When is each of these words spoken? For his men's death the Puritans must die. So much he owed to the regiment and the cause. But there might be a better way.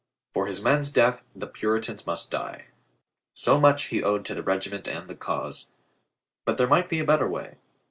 For 0.33 0.47
his 0.47 0.63
men's 0.63 0.89
death 0.91 1.21
the 1.35 1.45
Puritans 1.45 2.07
must 2.07 2.31
die. 2.31 2.69
So 3.35 3.59
much 3.59 3.83
he 3.93 4.01
owed 4.01 4.25
to 4.25 4.33
the 4.33 4.41
regiment 4.41 4.87
and 4.87 5.07
the 5.07 5.15
cause. 5.15 5.67
But 6.43 6.57
there 6.57 6.65
might 6.65 6.89
be 6.89 6.97
a 7.01 7.05
better 7.05 7.27
way. 7.29 7.59